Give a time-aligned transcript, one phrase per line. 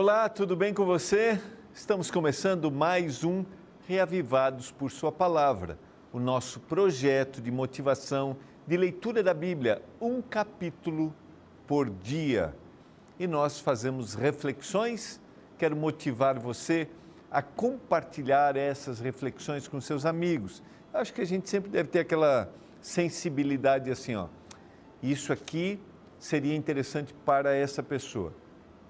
[0.00, 1.40] Olá, tudo bem com você?
[1.74, 3.44] Estamos começando mais um
[3.84, 5.76] Reavivados por Sua Palavra,
[6.12, 11.12] o nosso projeto de motivação de leitura da Bíblia, um capítulo
[11.66, 12.54] por dia.
[13.18, 15.20] E nós fazemos reflexões.
[15.58, 16.88] Quero motivar você
[17.28, 20.62] a compartilhar essas reflexões com seus amigos.
[20.94, 22.48] Acho que a gente sempre deve ter aquela
[22.80, 24.28] sensibilidade assim, ó.
[25.02, 25.80] Isso aqui
[26.20, 28.32] seria interessante para essa pessoa.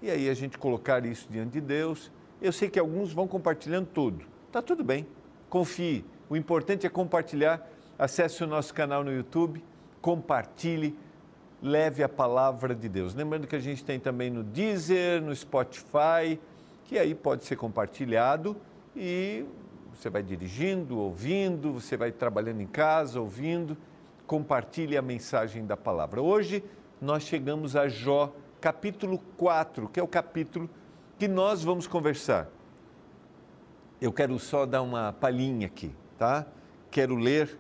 [0.01, 2.11] E aí a gente colocar isso diante de Deus.
[2.41, 4.25] Eu sei que alguns vão compartilhando tudo.
[4.53, 5.07] Tá tudo bem.
[5.51, 6.05] Confie.
[6.31, 7.69] O importante é compartilhar.
[7.99, 9.65] Acesse o nosso canal no YouTube,
[10.01, 10.97] compartilhe,
[11.61, 13.13] leve a palavra de Deus.
[13.13, 16.39] Lembrando que a gente tem também no Deezer, no Spotify,
[16.85, 18.57] que aí pode ser compartilhado
[18.95, 19.45] e
[19.93, 23.77] você vai dirigindo, ouvindo, você vai trabalhando em casa, ouvindo,
[24.29, 26.23] compartilhe a mensagem da palavra.
[26.23, 26.63] Hoje
[27.01, 30.69] nós chegamos a Jó, capítulo 4, que é o capítulo
[31.19, 32.49] que nós vamos conversar.
[34.01, 36.47] Eu quero só dar uma palhinha aqui, tá?
[36.91, 37.59] Quero ler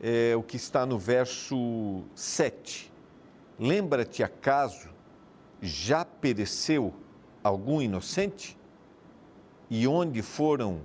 [0.00, 2.92] é, o que está no verso 7.
[3.58, 4.88] Lembra-te acaso,
[5.60, 6.92] já pereceu
[7.42, 8.58] algum inocente?
[9.70, 10.82] E onde foram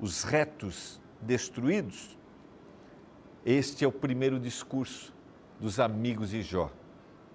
[0.00, 2.18] os retos destruídos?
[3.44, 5.14] Este é o primeiro discurso
[5.60, 6.70] dos amigos de Jó.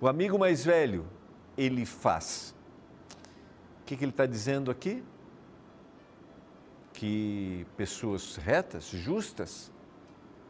[0.01, 1.05] O amigo mais velho,
[1.61, 2.55] ele faz.
[3.81, 5.03] O que, que ele está dizendo aqui?
[6.93, 9.71] Que pessoas retas, justas,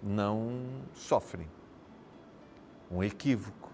[0.02, 1.48] não sofrem.
[2.90, 3.70] Um equívoco.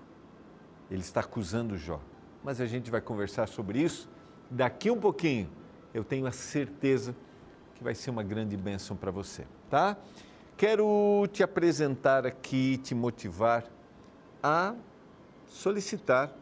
[0.90, 2.00] Ele está acusando Jó.
[2.44, 4.10] Mas a gente vai conversar sobre isso
[4.50, 5.50] daqui um pouquinho.
[5.94, 7.16] Eu tenho a certeza
[7.76, 9.96] que vai ser uma grande bênção para você, tá?
[10.56, 13.64] Quero te apresentar aqui, te motivar
[14.42, 14.74] a
[15.46, 16.34] solicitar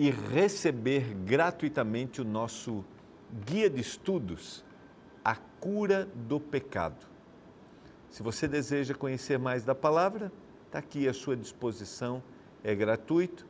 [0.00, 2.82] e receber gratuitamente o nosso
[3.44, 4.64] guia de estudos,
[5.22, 7.06] A Cura do Pecado.
[8.08, 10.32] Se você deseja conhecer mais da palavra,
[10.64, 12.22] está aqui à sua disposição,
[12.64, 13.46] é gratuito,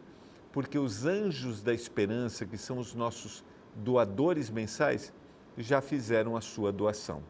[0.50, 3.44] porque os anjos da esperança, que são os nossos
[3.77, 5.12] doadores mensais,
[5.56, 7.22] já fizeram a sua doação.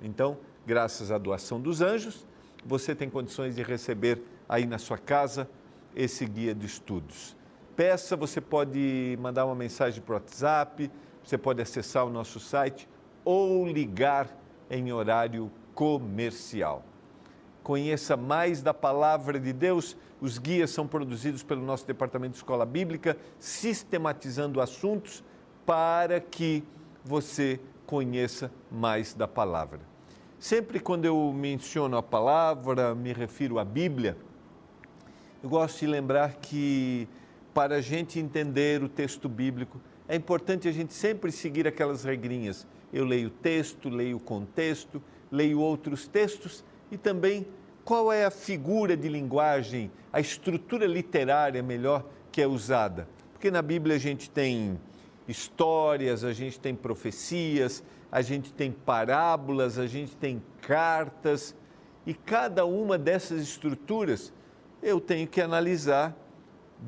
[0.00, 2.24] Então, graças à doação dos anjos,
[2.64, 5.50] você tem condições de receber aí na sua casa
[5.92, 7.39] esse guia de estudos.
[7.80, 10.90] Peça, você pode mandar uma mensagem para o WhatsApp,
[11.24, 12.86] você pode acessar o nosso site
[13.24, 14.28] ou ligar
[14.68, 16.84] em horário comercial.
[17.62, 19.96] Conheça mais da palavra de Deus.
[20.20, 25.24] Os guias são produzidos pelo nosso departamento de escola bíblica, sistematizando assuntos
[25.64, 26.62] para que
[27.02, 29.80] você conheça mais da palavra.
[30.38, 34.18] Sempre quando eu menciono a palavra, me refiro à Bíblia,
[35.42, 37.08] eu gosto de lembrar que
[37.54, 42.66] para a gente entender o texto bíblico, é importante a gente sempre seguir aquelas regrinhas.
[42.92, 47.46] Eu leio o texto, leio o contexto, leio outros textos e também
[47.84, 53.08] qual é a figura de linguagem, a estrutura literária melhor que é usada.
[53.32, 54.78] Porque na Bíblia a gente tem
[55.26, 61.54] histórias, a gente tem profecias, a gente tem parábolas, a gente tem cartas,
[62.06, 64.32] e cada uma dessas estruturas
[64.82, 66.16] eu tenho que analisar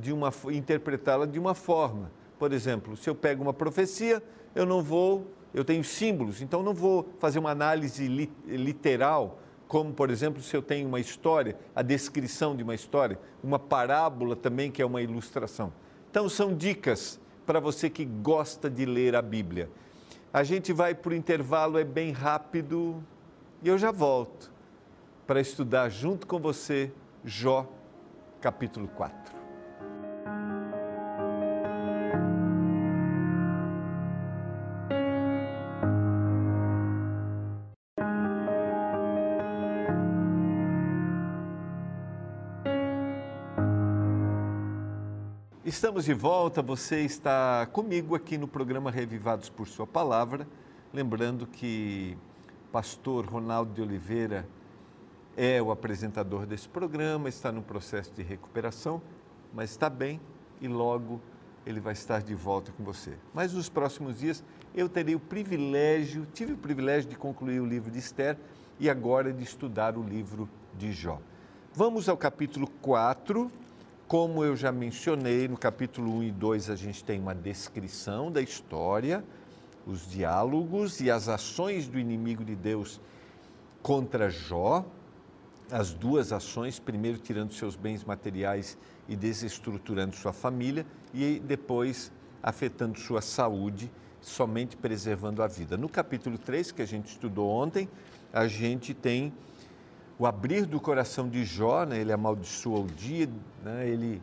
[0.00, 2.10] de uma interpretá-la de uma forma.
[2.38, 4.22] Por exemplo, se eu pego uma profecia,
[4.54, 9.38] eu não vou, eu tenho símbolos, então não vou fazer uma análise li, literal,
[9.68, 14.36] como por exemplo, se eu tenho uma história, a descrição de uma história, uma parábola
[14.36, 15.72] também que é uma ilustração.
[16.10, 19.70] Então são dicas para você que gosta de ler a Bíblia.
[20.32, 23.02] A gente vai para o intervalo, é bem rápido,
[23.62, 24.52] e eu já volto
[25.26, 26.90] para estudar junto com você
[27.24, 27.66] Jó,
[28.40, 29.41] capítulo 4.
[45.72, 50.46] Estamos de volta, você está comigo aqui no programa Revivados por Sua Palavra.
[50.92, 52.14] Lembrando que
[52.70, 54.46] pastor Ronaldo de Oliveira
[55.34, 59.00] é o apresentador desse programa, está no processo de recuperação,
[59.50, 60.20] mas está bem
[60.60, 61.18] e logo
[61.64, 63.16] ele vai estar de volta com você.
[63.32, 67.90] Mas nos próximos dias eu terei o privilégio, tive o privilégio de concluir o livro
[67.90, 68.36] de Esther
[68.78, 71.18] e agora de estudar o livro de Jó.
[71.72, 73.50] Vamos ao capítulo 4
[74.12, 78.42] como eu já mencionei, no capítulo 1 e 2 a gente tem uma descrição da
[78.42, 79.24] história,
[79.86, 83.00] os diálogos e as ações do inimigo de Deus
[83.80, 84.84] contra Jó,
[85.70, 88.76] as duas ações, primeiro tirando seus bens materiais
[89.08, 90.84] e desestruturando sua família,
[91.14, 92.12] e depois
[92.42, 95.78] afetando sua saúde, somente preservando a vida.
[95.78, 97.88] No capítulo 3, que a gente estudou ontem,
[98.30, 99.32] a gente tem
[100.22, 101.98] o abrir do coração de Jó, né?
[101.98, 103.28] ele amaldiçoa o dia,
[103.64, 103.88] né?
[103.88, 104.22] ele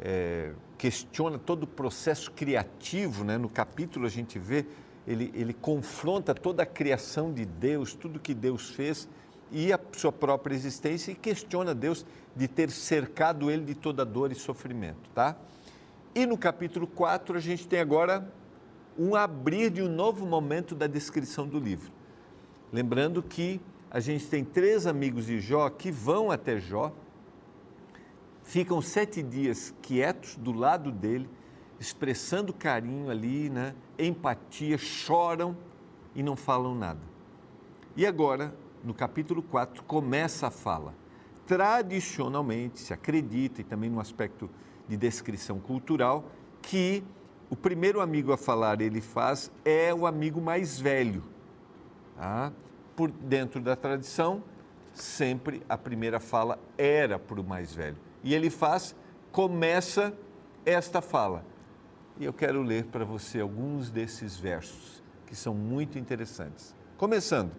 [0.00, 3.38] é, questiona todo o processo criativo, né?
[3.38, 4.66] no capítulo a gente vê,
[5.06, 9.08] ele, ele confronta toda a criação de Deus, tudo que Deus fez
[9.52, 12.04] e a sua própria existência e questiona Deus
[12.34, 15.36] de ter cercado ele de toda dor e sofrimento, tá?
[16.16, 18.28] E no capítulo 4 a gente tem agora
[18.98, 21.92] um abrir de um novo momento da descrição do livro.
[22.72, 26.92] Lembrando que a gente tem três amigos de Jó que vão até Jó,
[28.42, 31.28] ficam sete dias quietos do lado dele,
[31.80, 33.74] expressando carinho ali, né?
[33.98, 35.56] empatia, choram
[36.14, 37.00] e não falam nada.
[37.96, 38.54] E agora,
[38.84, 40.94] no capítulo 4, começa a fala.
[41.46, 44.50] Tradicionalmente, se acredita, e também no aspecto
[44.86, 46.24] de descrição cultural,
[46.60, 47.02] que
[47.48, 51.24] o primeiro amigo a falar ele faz é o amigo mais velho.
[52.16, 52.52] Tá?
[52.98, 54.42] Por dentro da tradição,
[54.92, 57.96] sempre a primeira fala era para o mais velho.
[58.24, 58.92] E ele faz,
[59.30, 60.12] começa
[60.66, 61.44] esta fala.
[62.18, 66.74] E eu quero ler para você alguns desses versos que são muito interessantes.
[66.96, 67.52] Começando.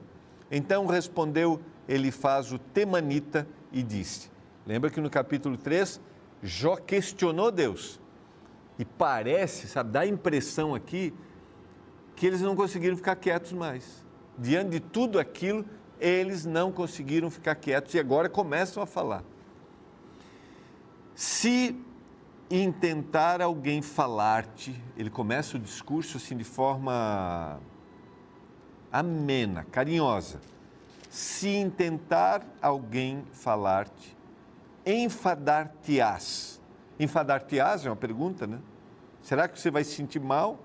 [0.51, 4.29] Então respondeu Elifaz o Temanita e disse:
[4.67, 6.01] Lembra que no capítulo 3,
[6.43, 7.97] Jó questionou Deus.
[8.77, 11.13] E parece, sabe, dá a impressão aqui
[12.17, 14.08] que eles não conseguiram ficar quietos mais.
[14.39, 15.65] Diante de tudo aquilo,
[15.99, 19.21] eles não conseguiram ficar quietos e agora começam a falar.
[21.13, 21.75] Se
[22.49, 27.59] intentar alguém falar-te, ele começa o discurso assim de forma
[28.89, 30.39] amena, carinhosa.
[31.09, 34.17] Se intentar alguém falar-te,
[34.85, 36.61] enfadar-te-ás.
[36.97, 38.59] Enfadar-te-ás é uma pergunta, né?
[39.21, 40.59] Será que você vai se sentir mal?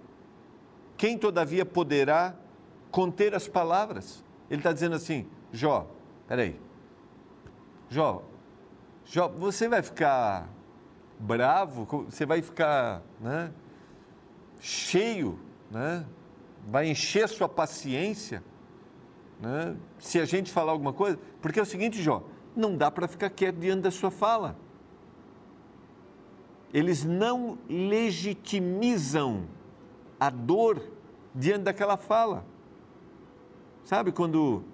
[0.97, 2.35] Quem, todavia, poderá
[2.95, 4.23] conter as palavras?
[4.49, 5.91] Ele está dizendo assim, Jó,
[6.29, 6.57] peraí,
[7.91, 8.23] Jó,
[9.05, 10.49] Jó, você vai ficar
[11.19, 13.53] bravo, você vai ficar né,
[14.61, 15.41] cheio,
[15.73, 16.07] né,
[16.69, 18.45] vai encher sua paciência,
[19.41, 22.23] né, se a gente falar alguma coisa, porque é o seguinte, Jó,
[22.55, 24.57] não dá para ficar quieto diante da sua fala.
[26.73, 29.49] Eles não legitimizam
[30.21, 30.81] a dor
[31.35, 32.54] diante daquela fala.
[33.85, 34.65] Sabe quando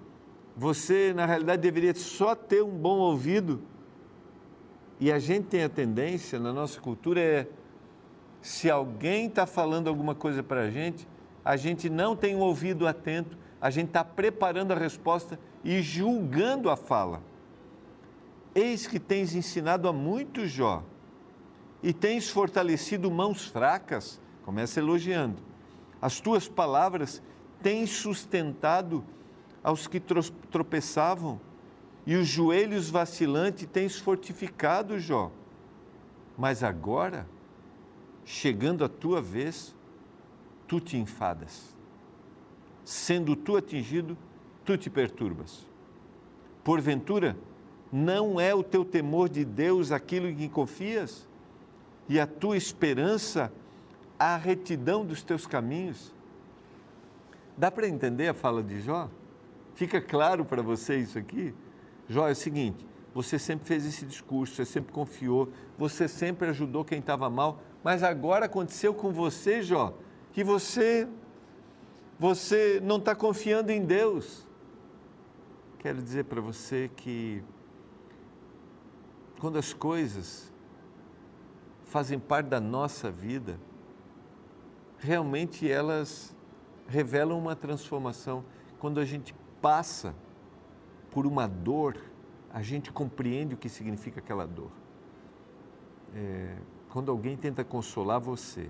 [0.55, 3.61] você, na realidade, deveria só ter um bom ouvido
[5.01, 7.47] e a gente tem a tendência, na nossa cultura, é
[8.41, 11.07] se alguém está falando alguma coisa para a gente,
[11.43, 16.69] a gente não tem um ouvido atento, a gente está preparando a resposta e julgando
[16.69, 17.21] a fala.
[18.53, 20.83] Eis que tens ensinado a muito, Jó,
[21.81, 25.41] e tens fortalecido mãos fracas, começa elogiando.
[25.99, 27.23] As tuas palavras
[27.61, 29.03] têm sustentado
[29.63, 31.39] aos que tropeçavam,
[32.05, 35.31] e os joelhos vacilantes tens fortificado, Jó.
[36.37, 37.27] Mas agora,
[38.25, 39.75] chegando a tua vez,
[40.67, 41.75] tu te enfadas.
[42.83, 44.17] Sendo tu atingido,
[44.65, 45.65] tu te perturbas.
[46.63, 47.37] Porventura,
[47.91, 51.27] não é o teu temor de Deus aquilo em que confias?
[52.09, 53.51] E a tua esperança
[54.17, 56.11] a retidão dos teus caminhos?
[57.57, 59.09] Dá para entender a fala de Jó?
[59.75, 61.53] Fica claro para você isso aqui?
[62.07, 66.85] Jó, é o seguinte: você sempre fez esse discurso, você sempre confiou, você sempre ajudou
[66.85, 69.93] quem estava mal, mas agora aconteceu com você, Jó,
[70.31, 71.07] que você
[72.19, 74.47] você não está confiando em Deus.
[75.79, 77.43] Quero dizer para você que
[79.39, 80.53] quando as coisas
[81.85, 83.59] fazem parte da nossa vida,
[84.99, 86.35] realmente elas
[86.91, 88.43] revelam uma transformação.
[88.79, 90.13] Quando a gente passa
[91.09, 91.97] por uma dor,
[92.53, 94.71] a gente compreende o que significa aquela dor.
[96.13, 96.57] É,
[96.89, 98.69] quando alguém tenta consolar você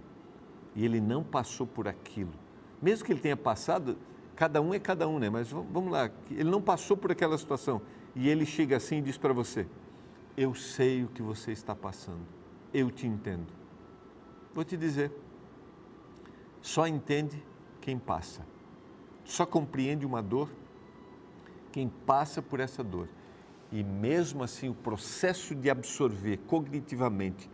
[0.75, 2.33] e ele não passou por aquilo,
[2.81, 3.97] mesmo que ele tenha passado,
[4.35, 5.29] cada um é cada um, né?
[5.29, 7.81] Mas vamos lá, ele não passou por aquela situação
[8.15, 9.67] e ele chega assim e diz para você:
[10.37, 12.25] eu sei o que você está passando,
[12.73, 13.51] eu te entendo.
[14.53, 15.11] Vou te dizer,
[16.61, 17.43] só entende
[17.81, 18.45] quem passa,
[19.25, 20.49] só compreende uma dor
[21.71, 23.07] quem passa por essa dor.
[23.71, 27.49] E mesmo assim, o processo de absorver cognitivamente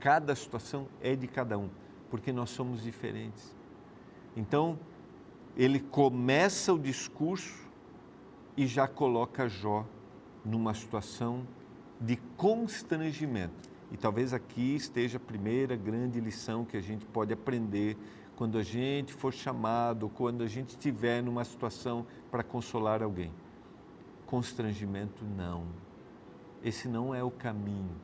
[0.00, 1.70] cada situação é de cada um,
[2.10, 3.54] porque nós somos diferentes.
[4.36, 4.78] Então,
[5.56, 7.68] ele começa o discurso
[8.56, 9.86] e já coloca Jó
[10.44, 11.46] numa situação
[12.00, 13.70] de constrangimento.
[13.92, 17.96] E talvez aqui esteja a primeira grande lição que a gente pode aprender
[18.40, 23.30] quando a gente for chamado, quando a gente estiver numa situação para consolar alguém.
[24.24, 25.66] Constrangimento não.
[26.64, 27.94] Esse não é o caminho.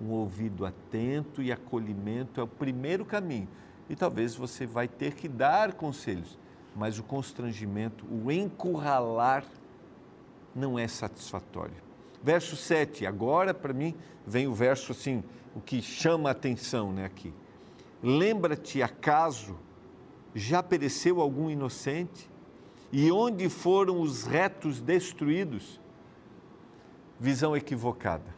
[0.00, 3.46] Um ouvido atento e acolhimento é o primeiro caminho.
[3.86, 6.38] E talvez você vai ter que dar conselhos,
[6.74, 9.44] mas o constrangimento, o encurralar,
[10.54, 11.76] não é satisfatório.
[12.22, 13.94] Verso 7, agora para mim
[14.26, 15.22] vem o verso assim,
[15.54, 17.30] o que chama a atenção né, aqui.
[18.02, 19.54] Lembra-te, acaso,
[20.34, 22.30] já pereceu algum inocente?
[22.92, 25.80] E onde foram os retos destruídos?
[27.18, 28.34] Visão equivocada.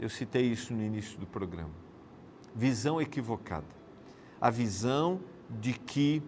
[0.00, 1.74] Eu citei isso no início do programa.
[2.54, 3.66] Visão equivocada.
[4.40, 5.20] A visão
[5.50, 6.22] de que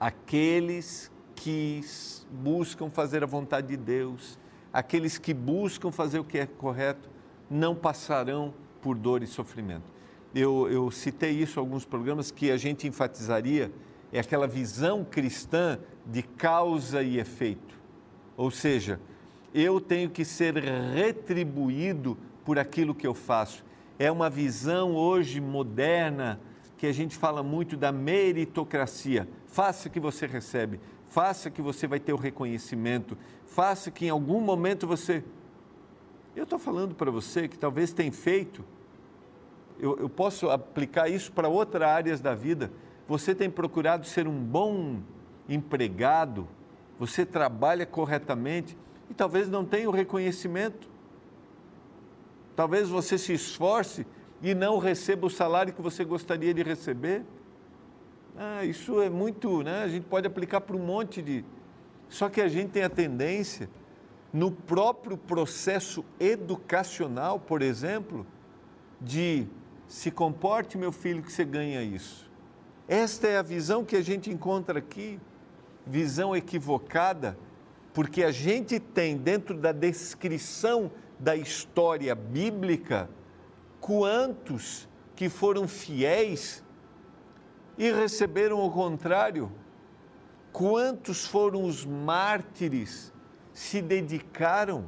[0.00, 1.82] aqueles que
[2.30, 4.38] buscam fazer a vontade de Deus,
[4.72, 7.10] aqueles que buscam fazer o que é correto,
[7.50, 9.97] não passarão por dor e sofrimento.
[10.38, 13.72] Eu, eu citei isso em alguns programas que a gente enfatizaria
[14.12, 17.76] é aquela visão cristã de causa e efeito.
[18.36, 19.00] Ou seja,
[19.52, 20.54] eu tenho que ser
[20.94, 23.64] retribuído por aquilo que eu faço.
[23.98, 26.40] É uma visão hoje moderna
[26.76, 29.28] que a gente fala muito da meritocracia.
[29.48, 30.78] Faça que você recebe,
[31.08, 35.24] faça que você vai ter o reconhecimento, faça que em algum momento você.
[36.36, 38.64] Eu estou falando para você que talvez tenha feito,
[39.78, 42.70] eu, eu posso aplicar isso para outras áreas da vida.
[43.06, 45.00] Você tem procurado ser um bom
[45.48, 46.46] empregado,
[46.98, 48.76] você trabalha corretamente
[49.08, 50.88] e talvez não tenha o reconhecimento.
[52.54, 54.06] Talvez você se esforce
[54.42, 57.24] e não receba o salário que você gostaria de receber.
[58.36, 59.82] Ah, isso é muito, né?
[59.82, 61.44] A gente pode aplicar para um monte de.
[62.08, 63.68] Só que a gente tem a tendência,
[64.32, 68.26] no próprio processo educacional, por exemplo,
[69.00, 69.46] de
[69.88, 72.30] se comporte, meu filho, que você ganha isso.
[72.86, 75.18] Esta é a visão que a gente encontra aqui,
[75.86, 77.38] visão equivocada,
[77.94, 83.08] porque a gente tem dentro da descrição da história bíblica
[83.80, 86.62] quantos que foram fiéis
[87.78, 89.50] e receberam o contrário,
[90.52, 93.12] quantos foram os mártires,
[93.52, 94.84] se dedicaram.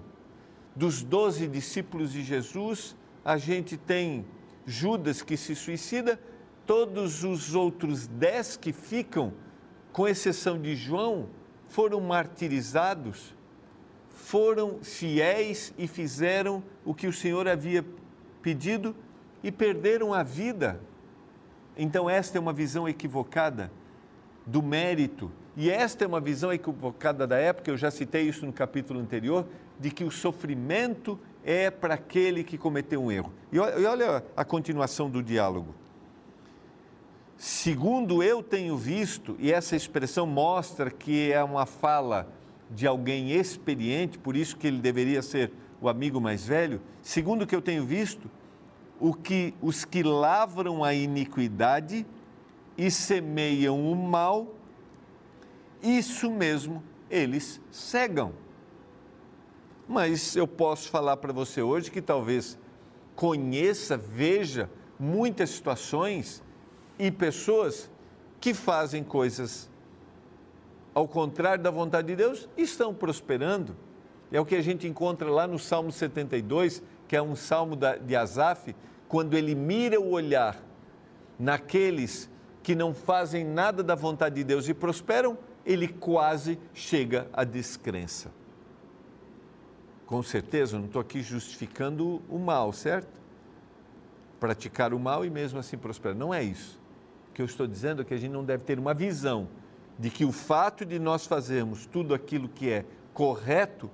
[0.77, 4.25] Dos doze discípulos de Jesus, a gente tem
[4.67, 6.21] Judas que se suicida,
[6.67, 9.33] todos os outros dez que ficam,
[9.93, 11.29] com exceção de João,
[11.69, 13.35] foram martirizados,
[14.09, 17.85] foram fiéis e fizeram o que o Senhor havia
[18.43, 18.95] pedido
[19.43, 20.81] e perderam a vida.
[21.77, 23.73] Então, esta é uma visão equivocada
[24.47, 25.31] do mérito.
[25.57, 29.47] E esta é uma visão equivocada da época, eu já citei isso no capítulo anterior,
[29.79, 33.33] de que o sofrimento é para aquele que cometeu um erro.
[33.51, 35.75] E olha a continuação do diálogo
[37.41, 42.29] segundo eu tenho visto, e essa expressão mostra que é uma fala
[42.71, 47.47] de alguém experiente, por isso que ele deveria ser o amigo mais velho, segundo o
[47.47, 48.31] que eu tenho visto,
[49.01, 52.05] o que os que lavram a iniquidade
[52.77, 54.55] e semeiam o mal,
[55.83, 58.33] isso mesmo eles cegam.
[59.89, 62.59] Mas eu posso falar para você hoje que talvez
[63.17, 66.43] conheça, veja muitas situações
[66.99, 67.91] e pessoas
[68.41, 69.69] que fazem coisas
[70.95, 73.77] ao contrário da vontade de Deus estão prosperando.
[74.31, 78.15] É o que a gente encontra lá no Salmo 72, que é um salmo de
[78.15, 78.75] Asaf,
[79.09, 80.57] quando ele mira o olhar
[81.39, 82.31] naqueles
[82.63, 88.31] que não fazem nada da vontade de Deus e prosperam, ele quase chega à descrença.
[90.07, 93.21] Com certeza, não estou aqui justificando o mal, certo?
[94.41, 96.17] Praticar o mal e mesmo assim prosperar.
[96.17, 96.81] Não é isso
[97.41, 99.49] que eu estou dizendo é que a gente não deve ter uma visão
[99.99, 103.91] de que o fato de nós fazermos tudo aquilo que é correto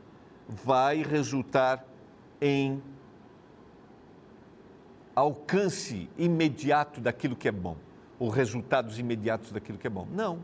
[0.49, 1.85] vai resultar
[2.41, 2.83] em
[5.15, 7.77] alcance imediato daquilo que é bom,
[8.19, 10.07] ou resultados imediatos daquilo que é bom.
[10.13, 10.41] Não.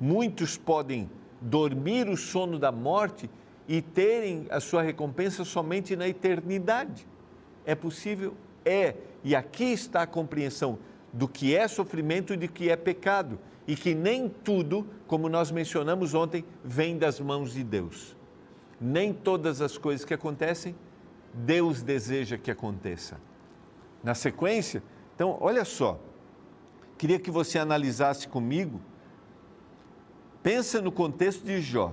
[0.00, 1.10] Muitos podem
[1.40, 3.30] dormir o sono da morte
[3.68, 7.06] e terem a sua recompensa somente na eternidade.
[7.64, 8.34] É possível?
[8.64, 8.94] É.
[9.24, 10.78] E aqui está a compreensão
[11.12, 15.50] do que é sofrimento e do que é pecado, e que nem tudo, como nós
[15.50, 18.14] mencionamos ontem, vem das mãos de Deus.
[18.80, 20.76] Nem todas as coisas que acontecem,
[21.32, 23.18] Deus deseja que aconteça.
[24.04, 24.82] Na sequência,
[25.14, 25.98] então, olha só,
[26.98, 28.80] queria que você analisasse comigo,
[30.46, 31.92] pensa no contexto de Jó,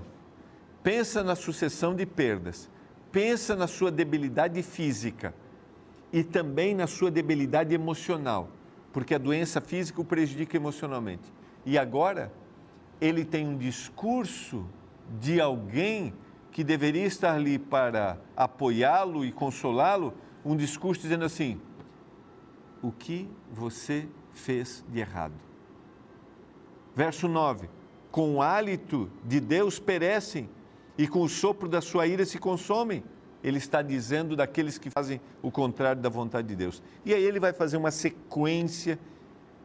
[0.84, 2.70] pensa na sucessão de perdas,
[3.12, 5.34] pensa na sua debilidade física
[6.12, 8.48] e também na sua debilidade emocional,
[8.92, 11.34] porque a doença física o prejudica emocionalmente.
[11.66, 12.32] E agora,
[13.02, 14.68] ele tem um discurso
[15.20, 16.14] de alguém
[16.52, 20.14] que deveria estar ali para apoiá-lo e consolá-lo,
[20.46, 21.60] um discurso dizendo assim:
[22.84, 25.34] o que você fez de errado?
[26.96, 27.68] Verso 9:
[28.14, 30.48] Com o hálito de Deus perecem
[30.96, 33.04] e com o sopro da sua ira se consomem.
[33.44, 36.84] Ele está dizendo daqueles que fazem o contrário da vontade de Deus.
[37.04, 39.00] E aí ele vai fazer uma sequência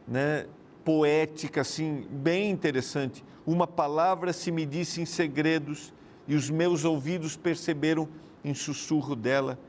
[0.07, 0.47] né,
[0.83, 3.23] poética, assim, bem interessante.
[3.45, 5.93] Uma palavra se me disse em segredos
[6.27, 8.09] e os meus ouvidos perceberam
[8.43, 9.59] em sussurro dela.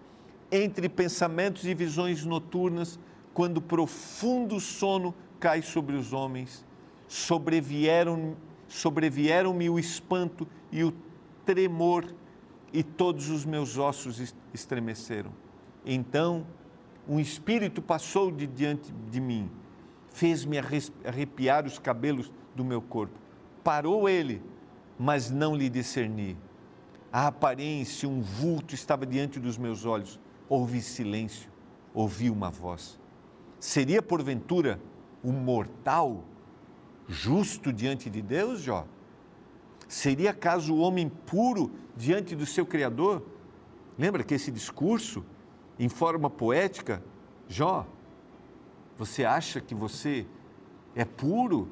[0.51, 2.99] Entre pensamentos e visões noturnas,
[3.35, 6.65] quando profundo sono cai sobre os homens,
[7.07, 8.37] sobrevieram
[8.71, 10.95] sobrevieram-me o espanto e o
[11.45, 12.15] tremor
[12.73, 15.33] e todos os meus ossos estremeceram.
[15.85, 16.47] Então,
[17.09, 19.51] um espírito passou de diante de mim,
[20.11, 20.57] fez-me
[21.05, 23.19] arrepiar os cabelos do meu corpo.
[23.65, 24.41] Parou ele,
[24.99, 26.37] mas não lhe discerni.
[27.13, 30.21] A aparência, um vulto estava diante dos meus olhos.
[30.49, 31.51] Ouvi silêncio,
[31.93, 33.01] ouvi uma voz.
[33.59, 34.81] Seria porventura
[35.25, 36.25] um mortal
[37.11, 38.87] justo diante de Deus, Jó?
[39.89, 43.23] Seria acaso o homem puro diante do seu Criador?
[43.99, 45.25] Lembra que esse discurso,
[45.79, 47.03] em forma poética,
[47.49, 47.85] Jó,
[48.97, 50.25] você acha que você
[50.95, 51.69] é puro?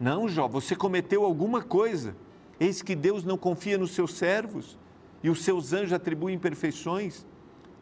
[0.00, 2.16] Não, Jó, você cometeu alguma coisa.
[2.58, 4.78] Eis que Deus não confia nos seus servos
[5.22, 7.26] e os seus anjos atribuem imperfeições.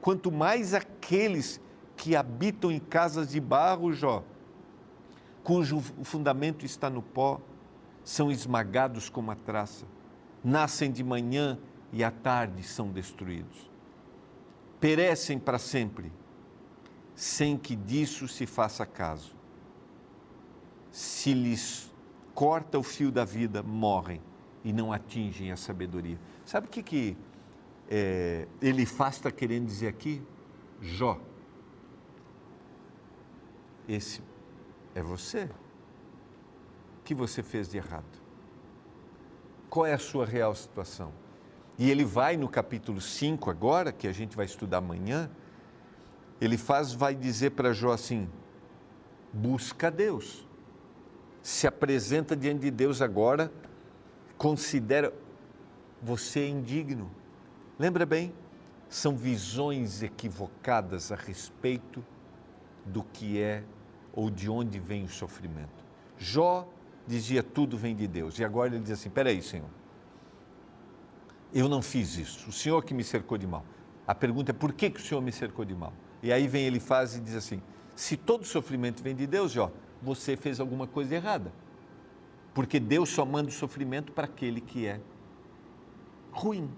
[0.01, 1.61] Quanto mais aqueles
[1.97, 4.25] que habitam em casas de barro, Jó,
[5.43, 7.41] cujo fundamento está no pó,
[8.05, 9.87] são esmagados como a traça,
[10.43, 11.59] nascem de manhã
[11.93, 13.71] e à tarde são destruídos.
[14.81, 16.11] Perecem para sempre,
[17.15, 19.35] sem que disso se faça caso.
[20.91, 21.91] Se lhes
[22.35, 24.21] corta o fio da vida, morrem
[24.65, 26.19] e não atingem a sabedoria.
[26.45, 27.17] Sabe o que, que
[27.89, 30.23] é, ele faz está querendo dizer aqui?
[30.81, 31.21] Jó.
[33.89, 34.23] Esse
[34.95, 35.49] é você
[37.05, 38.21] que você fez de errado?
[39.69, 41.13] Qual é a sua real situação?
[41.79, 45.31] E ele vai no capítulo 5 agora, que a gente vai estudar amanhã,
[46.41, 48.29] ele faz, vai dizer para Jó assim:
[49.33, 50.47] busca Deus.
[51.43, 53.51] Se apresenta diante de Deus agora,
[54.37, 55.13] considera
[56.03, 57.11] você indigno.
[57.79, 58.35] Lembra bem?
[58.89, 62.05] São visões equivocadas a respeito
[62.85, 63.65] do que é
[64.13, 65.85] ou de onde vem o sofrimento.
[66.19, 66.69] Jó
[67.07, 68.39] dizia tudo vem de Deus.
[68.39, 69.69] E agora ele diz assim: peraí, Senhor,
[71.53, 72.49] eu não fiz isso.
[72.49, 73.65] O Senhor que me cercou de mal.
[74.07, 75.93] A pergunta é por que, que o Senhor me cercou de mal?
[76.23, 77.63] E aí vem ele faz e diz assim:
[77.95, 79.71] se todo sofrimento vem de Deus, Jó,
[80.03, 81.53] você fez alguma coisa errada.
[82.53, 85.01] Porque Deus só manda o sofrimento para aquele que é
[86.33, 86.71] ruim.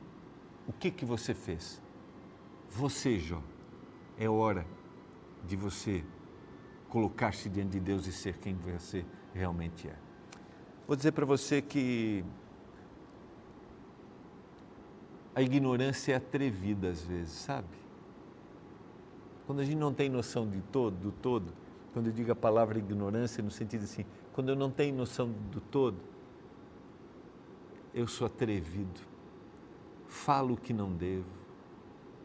[0.67, 1.81] O que que você fez?
[2.71, 3.43] Você, Jó,
[4.19, 4.67] é hora
[5.47, 6.05] de você
[6.93, 9.03] colocar-se diante de Deus e ser quem você
[9.33, 9.97] realmente é.
[10.87, 12.23] Vou dizer para você que
[15.35, 17.79] a ignorância é atrevida às vezes, sabe?
[19.47, 21.55] Quando a gente não tem noção de todo, do todo,
[21.95, 25.63] quando eu digo a palavra ignorância no sentido assim, quando eu não tenho noção do
[25.63, 25.97] todo,
[27.95, 29.01] eu sou atrevido,
[30.07, 31.25] falo o que não devo,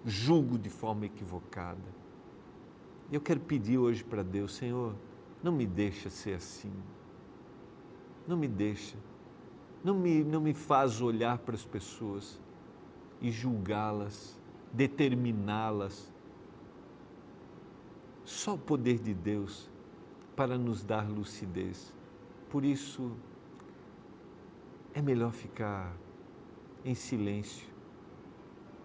[0.06, 1.95] julgo de forma equivocada.
[3.12, 4.96] Eu quero pedir hoje para Deus, Senhor,
[5.41, 6.74] não me deixa ser assim
[8.28, 8.98] não me deixa,
[9.84, 12.39] não me, não me faz olhar para as pessoas
[13.22, 14.38] e julgá-las,
[14.74, 16.13] determiná-las.
[18.26, 19.70] Só o poder de Deus
[20.36, 21.93] para nos dar lucidez.
[22.50, 23.13] Por isso,
[24.93, 25.96] é melhor ficar
[26.84, 27.65] em silêncio.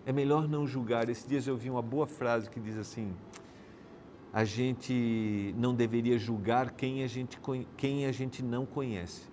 [0.07, 1.09] É melhor não julgar.
[1.09, 3.13] Esses dias eu vi uma boa frase que diz assim:
[4.33, 7.39] a gente não deveria julgar quem a gente,
[7.77, 9.31] quem a gente não conhece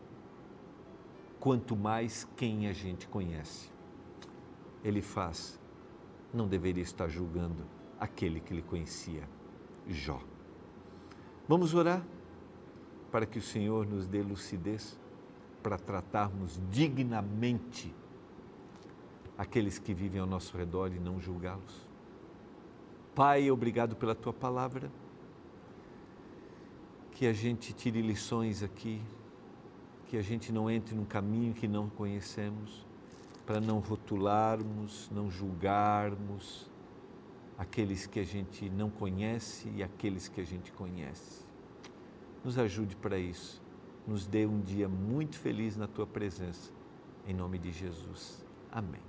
[1.39, 3.71] quanto mais quem a gente conhece.
[4.83, 5.59] Ele faz,
[6.33, 7.65] não deveria estar julgando
[7.99, 9.27] aquele que ele conhecia,
[9.87, 10.21] Jó.
[11.47, 12.05] Vamos orar
[13.11, 14.99] para que o Senhor nos dê lucidez
[15.63, 17.93] para tratarmos dignamente
[19.37, 21.88] aqueles que vivem ao nosso redor e não julgá-los.
[23.19, 24.89] Pai, obrigado pela tua palavra.
[27.11, 29.01] Que a gente tire lições aqui
[30.07, 32.87] que a gente não entre num caminho que não conhecemos,
[33.45, 36.71] para não rotularmos, não julgarmos,
[37.57, 41.45] aqueles que a gente não conhece e aqueles que a gente conhece.
[42.41, 43.61] Nos ajude para isso.
[44.07, 46.71] Nos dê um dia muito feliz na tua presença.
[47.27, 48.45] Em nome de Jesus.
[48.71, 49.01] Amém.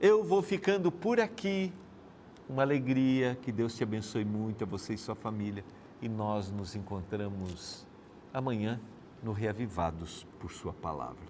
[0.00, 1.72] Eu vou ficando por aqui.
[2.48, 5.64] Uma alegria, que Deus te abençoe muito, a você e sua família.
[6.00, 7.84] E nós nos encontramos
[8.32, 8.80] amanhã
[9.20, 11.26] no Reavivados por Sua Palavra.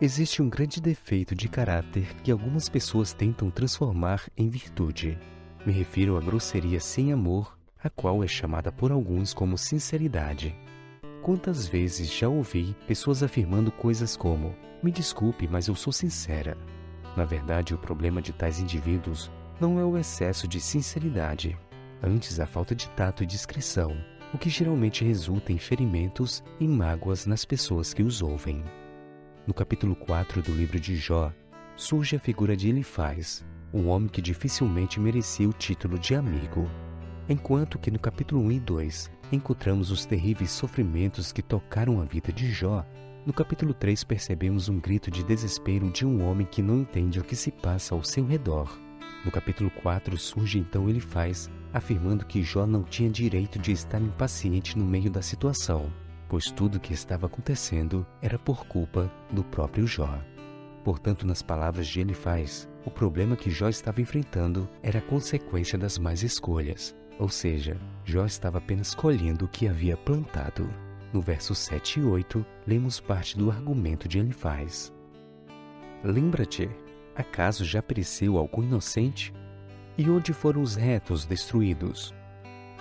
[0.00, 5.18] Existe um grande defeito de caráter que algumas pessoas tentam transformar em virtude.
[5.66, 10.54] Me refiro à grosseria sem amor, a qual é chamada por alguns como sinceridade.
[11.22, 16.56] Quantas vezes já ouvi pessoas afirmando coisas como: Me desculpe, mas eu sou sincera.
[17.16, 21.56] Na verdade, o problema de tais indivíduos não é o excesso de sinceridade,
[22.02, 23.94] antes a falta de tato e discrição,
[24.32, 28.64] o que geralmente resulta em ferimentos e mágoas nas pessoas que os ouvem.
[29.46, 31.30] No capítulo 4 do livro de Jó,
[31.76, 36.68] surge a figura de Elifaz, um homem que dificilmente merecia o título de amigo,
[37.28, 42.32] enquanto que no capítulo 1 e 2 encontramos os terríveis sofrimentos que tocaram a vida
[42.32, 42.84] de Jó
[43.24, 47.24] no capítulo 3, percebemos um grito de desespero de um homem que não entende o
[47.24, 48.76] que se passa ao seu redor.
[49.24, 54.00] No capítulo 4, surge então ele faz, afirmando que Jó não tinha direito de estar
[54.00, 55.92] impaciente no meio da situação,
[56.28, 60.18] pois tudo o que estava acontecendo era por culpa do próprio Jó.
[60.82, 66.24] Portanto, nas palavras de Elifaz, o problema que Jó estava enfrentando era consequência das más
[66.24, 70.68] escolhas, ou seja, Jó estava apenas colhendo o que havia plantado.
[71.12, 74.92] No verso 7 e 8, lemos parte do argumento de Elifaz.
[76.02, 76.70] Lembra-te,
[77.14, 79.32] acaso já pereceu algum inocente?
[79.98, 82.14] E onde foram os retos destruídos?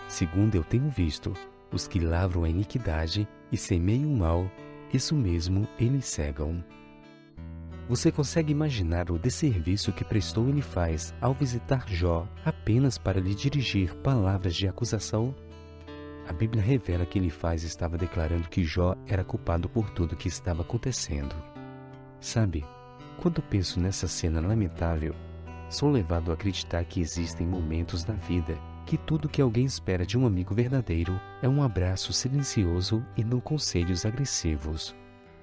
[0.08, 1.34] Segundo eu tenho visto,
[1.74, 4.50] os que lavram a iniquidade e semeiam o mal,
[4.94, 6.64] isso mesmo eles cegam.
[7.90, 13.94] Você consegue imaginar o desserviço que prestou Elifaz ao visitar Jó apenas para lhe dirigir
[13.98, 15.36] palavras de acusação?
[16.32, 20.62] A Bíblia revela que Elifaz estava declarando que Jó era culpado por tudo que estava
[20.62, 21.36] acontecendo.
[22.22, 22.64] Sabe,
[23.22, 25.14] quando penso nessa cena lamentável,
[25.70, 30.18] sou levado a acreditar que existem momentos na vida que tudo que alguém espera de
[30.18, 34.96] um amigo verdadeiro é um abraço silencioso e não conselhos agressivos.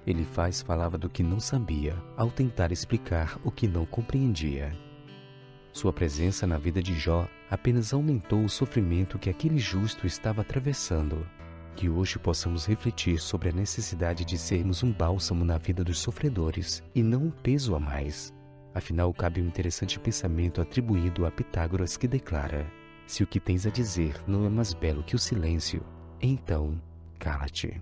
[0.07, 4.75] Elifaz falava do que não sabia ao tentar explicar o que não compreendia.
[5.71, 11.25] Sua presença na vida de Jó apenas aumentou o sofrimento que aquele justo estava atravessando.
[11.75, 16.83] Que hoje possamos refletir sobre a necessidade de sermos um bálsamo na vida dos sofredores
[16.93, 18.33] e não um peso a mais.
[18.73, 22.67] Afinal, cabe um interessante pensamento atribuído a Pitágoras que declara:
[23.07, 25.81] Se o que tens a dizer não é mais belo que o silêncio,
[26.21, 26.79] então
[27.17, 27.81] cala-te.